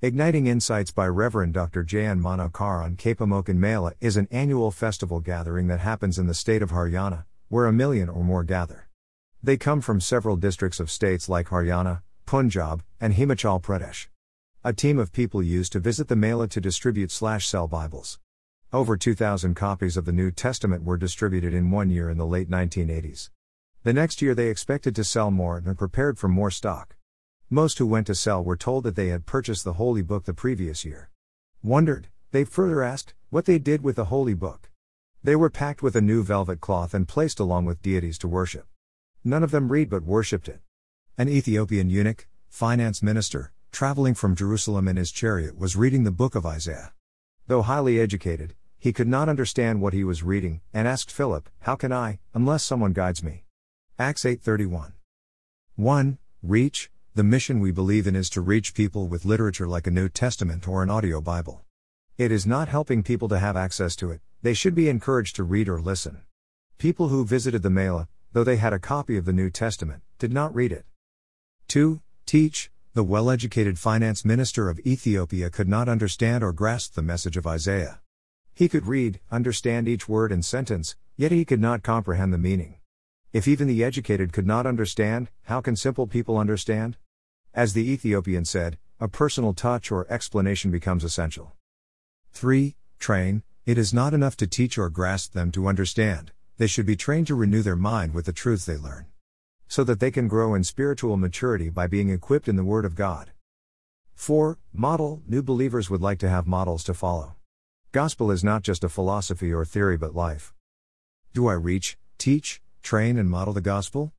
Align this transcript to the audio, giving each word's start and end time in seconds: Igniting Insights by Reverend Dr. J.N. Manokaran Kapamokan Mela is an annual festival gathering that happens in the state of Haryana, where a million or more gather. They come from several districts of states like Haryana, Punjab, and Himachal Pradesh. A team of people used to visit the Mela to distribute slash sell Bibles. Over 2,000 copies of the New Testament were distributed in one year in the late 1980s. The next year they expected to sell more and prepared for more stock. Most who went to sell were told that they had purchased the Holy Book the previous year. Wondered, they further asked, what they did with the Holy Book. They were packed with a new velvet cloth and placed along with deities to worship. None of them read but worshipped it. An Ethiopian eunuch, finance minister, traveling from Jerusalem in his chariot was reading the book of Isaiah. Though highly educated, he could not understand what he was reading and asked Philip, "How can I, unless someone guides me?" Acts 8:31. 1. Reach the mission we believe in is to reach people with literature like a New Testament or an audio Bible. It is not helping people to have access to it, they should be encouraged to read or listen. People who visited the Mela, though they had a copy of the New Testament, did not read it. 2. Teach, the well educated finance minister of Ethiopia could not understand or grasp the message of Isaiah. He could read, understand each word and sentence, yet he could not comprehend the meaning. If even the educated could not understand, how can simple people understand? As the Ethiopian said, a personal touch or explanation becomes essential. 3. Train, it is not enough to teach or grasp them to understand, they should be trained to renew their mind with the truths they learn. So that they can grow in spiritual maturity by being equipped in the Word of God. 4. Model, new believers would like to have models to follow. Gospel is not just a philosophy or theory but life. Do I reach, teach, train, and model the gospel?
Igniting 0.00 0.46
Insights 0.46 0.92
by 0.92 1.08
Reverend 1.08 1.54
Dr. 1.54 1.82
J.N. 1.82 2.20
Manokaran 2.20 2.96
Kapamokan 2.96 3.56
Mela 3.56 3.94
is 4.00 4.16
an 4.16 4.28
annual 4.30 4.70
festival 4.70 5.18
gathering 5.18 5.66
that 5.66 5.80
happens 5.80 6.20
in 6.20 6.28
the 6.28 6.34
state 6.34 6.62
of 6.62 6.70
Haryana, 6.70 7.24
where 7.48 7.66
a 7.66 7.72
million 7.72 8.08
or 8.08 8.22
more 8.22 8.44
gather. 8.44 8.88
They 9.42 9.56
come 9.56 9.80
from 9.80 10.00
several 10.00 10.36
districts 10.36 10.78
of 10.78 10.88
states 10.88 11.28
like 11.28 11.48
Haryana, 11.48 12.02
Punjab, 12.26 12.84
and 13.00 13.14
Himachal 13.14 13.60
Pradesh. 13.60 14.06
A 14.62 14.72
team 14.72 15.00
of 15.00 15.12
people 15.12 15.42
used 15.42 15.72
to 15.72 15.80
visit 15.80 16.06
the 16.06 16.14
Mela 16.14 16.46
to 16.46 16.60
distribute 16.60 17.10
slash 17.10 17.48
sell 17.48 17.66
Bibles. 17.66 18.20
Over 18.72 18.96
2,000 18.96 19.56
copies 19.56 19.96
of 19.96 20.04
the 20.04 20.12
New 20.12 20.30
Testament 20.30 20.84
were 20.84 20.96
distributed 20.96 21.52
in 21.52 21.72
one 21.72 21.90
year 21.90 22.08
in 22.08 22.18
the 22.18 22.24
late 22.24 22.48
1980s. 22.48 23.30
The 23.82 23.92
next 23.92 24.22
year 24.22 24.36
they 24.36 24.46
expected 24.46 24.94
to 24.94 25.02
sell 25.02 25.32
more 25.32 25.56
and 25.56 25.76
prepared 25.76 26.20
for 26.20 26.28
more 26.28 26.52
stock. 26.52 26.94
Most 27.50 27.78
who 27.78 27.86
went 27.86 28.06
to 28.08 28.14
sell 28.14 28.44
were 28.44 28.58
told 28.58 28.84
that 28.84 28.94
they 28.94 29.08
had 29.08 29.24
purchased 29.24 29.64
the 29.64 29.72
Holy 29.74 30.02
Book 30.02 30.26
the 30.26 30.34
previous 30.34 30.84
year. 30.84 31.08
Wondered, 31.62 32.08
they 32.30 32.44
further 32.44 32.82
asked, 32.82 33.14
what 33.30 33.46
they 33.46 33.58
did 33.58 33.82
with 33.82 33.96
the 33.96 34.06
Holy 34.06 34.34
Book. 34.34 34.70
They 35.24 35.34
were 35.34 35.48
packed 35.48 35.82
with 35.82 35.96
a 35.96 36.02
new 36.02 36.22
velvet 36.22 36.60
cloth 36.60 36.92
and 36.92 37.08
placed 37.08 37.40
along 37.40 37.64
with 37.64 37.80
deities 37.80 38.18
to 38.18 38.28
worship. 38.28 38.66
None 39.24 39.42
of 39.42 39.50
them 39.50 39.72
read 39.72 39.88
but 39.88 40.02
worshipped 40.02 40.46
it. 40.46 40.60
An 41.16 41.30
Ethiopian 41.30 41.88
eunuch, 41.88 42.28
finance 42.50 43.02
minister, 43.02 43.52
traveling 43.72 44.12
from 44.12 44.36
Jerusalem 44.36 44.86
in 44.86 44.96
his 44.96 45.10
chariot 45.10 45.56
was 45.56 45.74
reading 45.74 46.04
the 46.04 46.10
book 46.10 46.34
of 46.34 46.44
Isaiah. 46.44 46.92
Though 47.46 47.62
highly 47.62 47.98
educated, 47.98 48.56
he 48.78 48.92
could 48.92 49.08
not 49.08 49.30
understand 49.30 49.80
what 49.80 49.94
he 49.94 50.04
was 50.04 50.22
reading 50.22 50.60
and 50.74 50.86
asked 50.86 51.10
Philip, 51.10 51.48
"How 51.60 51.76
can 51.76 51.94
I, 51.94 52.18
unless 52.34 52.62
someone 52.62 52.92
guides 52.92 53.22
me?" 53.22 53.46
Acts 53.98 54.26
8:31. 54.26 54.92
1. 55.76 56.18
Reach 56.42 56.90
the 57.14 57.24
mission 57.24 57.60
we 57.60 57.72
believe 57.72 58.06
in 58.06 58.14
is 58.14 58.30
to 58.30 58.40
reach 58.40 58.74
people 58.74 59.08
with 59.08 59.24
literature 59.24 59.66
like 59.66 59.86
a 59.86 59.90
New 59.90 60.08
Testament 60.08 60.68
or 60.68 60.82
an 60.82 60.90
audio 60.90 61.20
Bible. 61.20 61.62
It 62.16 62.30
is 62.30 62.46
not 62.46 62.68
helping 62.68 63.02
people 63.02 63.28
to 63.28 63.38
have 63.38 63.56
access 63.56 63.96
to 63.96 64.10
it, 64.10 64.20
they 64.42 64.54
should 64.54 64.74
be 64.74 64.88
encouraged 64.88 65.36
to 65.36 65.42
read 65.42 65.68
or 65.68 65.80
listen. 65.80 66.22
People 66.78 67.08
who 67.08 67.24
visited 67.24 67.62
the 67.62 67.70
Mela, 67.70 68.08
though 68.32 68.44
they 68.44 68.56
had 68.56 68.72
a 68.72 68.78
copy 68.78 69.16
of 69.16 69.24
the 69.24 69.32
New 69.32 69.50
Testament, 69.50 70.02
did 70.18 70.32
not 70.32 70.54
read 70.54 70.70
it. 70.70 70.84
2. 71.68 72.00
Teach, 72.26 72.70
the 72.94 73.04
well 73.04 73.30
educated 73.30 73.78
finance 73.78 74.24
minister 74.24 74.68
of 74.68 74.80
Ethiopia 74.80 75.50
could 75.50 75.68
not 75.68 75.88
understand 75.88 76.42
or 76.42 76.52
grasp 76.52 76.94
the 76.94 77.02
message 77.02 77.36
of 77.36 77.46
Isaiah. 77.46 78.00
He 78.54 78.68
could 78.68 78.86
read, 78.86 79.20
understand 79.30 79.86
each 79.86 80.08
word 80.08 80.32
and 80.32 80.44
sentence, 80.44 80.96
yet 81.16 81.30
he 81.30 81.44
could 81.44 81.60
not 81.60 81.82
comprehend 81.82 82.32
the 82.32 82.38
meaning. 82.38 82.77
If 83.30 83.46
even 83.46 83.68
the 83.68 83.84
educated 83.84 84.32
could 84.32 84.46
not 84.46 84.66
understand, 84.66 85.28
how 85.42 85.60
can 85.60 85.76
simple 85.76 86.06
people 86.06 86.38
understand? 86.38 86.96
As 87.52 87.74
the 87.74 87.90
Ethiopian 87.90 88.46
said, 88.46 88.78
a 88.98 89.06
personal 89.06 89.52
touch 89.52 89.92
or 89.92 90.10
explanation 90.10 90.70
becomes 90.70 91.04
essential. 91.04 91.52
3. 92.32 92.74
Train, 92.98 93.42
it 93.66 93.76
is 93.76 93.92
not 93.92 94.14
enough 94.14 94.34
to 94.38 94.46
teach 94.46 94.78
or 94.78 94.88
grasp 94.88 95.34
them 95.34 95.52
to 95.52 95.68
understand, 95.68 96.32
they 96.56 96.66
should 96.66 96.86
be 96.86 96.96
trained 96.96 97.26
to 97.26 97.34
renew 97.34 97.60
their 97.60 97.76
mind 97.76 98.14
with 98.14 98.24
the 98.24 98.32
truths 98.32 98.64
they 98.64 98.78
learn. 98.78 99.06
So 99.68 99.84
that 99.84 100.00
they 100.00 100.10
can 100.10 100.26
grow 100.26 100.54
in 100.54 100.64
spiritual 100.64 101.18
maturity 101.18 101.68
by 101.68 101.86
being 101.86 102.08
equipped 102.08 102.48
in 102.48 102.56
the 102.56 102.64
Word 102.64 102.86
of 102.86 102.94
God. 102.94 103.32
4. 104.14 104.58
Model, 104.72 105.22
new 105.28 105.42
believers 105.42 105.90
would 105.90 106.00
like 106.00 106.18
to 106.20 106.30
have 106.30 106.46
models 106.46 106.82
to 106.84 106.94
follow. 106.94 107.36
Gospel 107.92 108.30
is 108.30 108.42
not 108.42 108.62
just 108.62 108.82
a 108.82 108.88
philosophy 108.88 109.52
or 109.52 109.66
theory 109.66 109.98
but 109.98 110.14
life. 110.14 110.54
Do 111.34 111.46
I 111.46 111.52
reach, 111.52 111.98
teach, 112.16 112.62
train, 112.88 113.18
and 113.18 113.28
model 113.28 113.52
the 113.52 113.60
gospel? 113.60 114.14